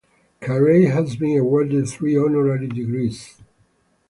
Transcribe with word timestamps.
Carey 0.41 0.85
has 0.87 1.15
been 1.15 1.37
awarded 1.37 1.87
three 1.87 2.17
honorary 2.17 2.65
degrees. 2.67 3.39